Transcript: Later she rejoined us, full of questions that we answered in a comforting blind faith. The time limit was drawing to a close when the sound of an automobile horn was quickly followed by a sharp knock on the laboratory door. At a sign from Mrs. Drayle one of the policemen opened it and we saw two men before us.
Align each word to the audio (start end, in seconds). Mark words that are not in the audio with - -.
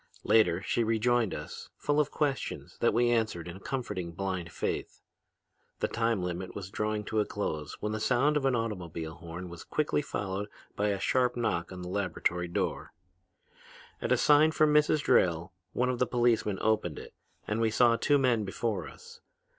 Later 0.23 0.63
she 0.63 0.83
rejoined 0.83 1.31
us, 1.31 1.69
full 1.77 1.99
of 1.99 2.09
questions 2.09 2.75
that 2.79 2.91
we 2.91 3.11
answered 3.11 3.47
in 3.47 3.57
a 3.57 3.59
comforting 3.59 4.13
blind 4.13 4.51
faith. 4.51 4.99
The 5.79 5.87
time 5.87 6.23
limit 6.23 6.55
was 6.55 6.71
drawing 6.71 7.03
to 7.05 7.19
a 7.19 7.25
close 7.27 7.75
when 7.81 7.91
the 7.91 7.99
sound 7.99 8.35
of 8.35 8.43
an 8.45 8.55
automobile 8.55 9.13
horn 9.13 9.47
was 9.47 9.63
quickly 9.63 10.01
followed 10.01 10.49
by 10.75 10.87
a 10.87 10.99
sharp 10.99 11.37
knock 11.37 11.71
on 11.71 11.83
the 11.83 11.87
laboratory 11.89 12.47
door. 12.47 12.93
At 14.01 14.11
a 14.11 14.17
sign 14.17 14.49
from 14.49 14.73
Mrs. 14.73 15.03
Drayle 15.03 15.51
one 15.71 15.89
of 15.91 15.99
the 15.99 16.07
policemen 16.07 16.57
opened 16.61 16.97
it 16.97 17.13
and 17.47 17.61
we 17.61 17.69
saw 17.69 17.95
two 17.95 18.17
men 18.17 18.43
before 18.43 18.87
us. 18.89 19.21